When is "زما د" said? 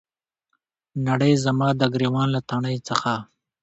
1.45-1.81